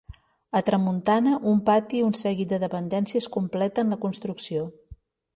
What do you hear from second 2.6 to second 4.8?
dependències completen la construcció.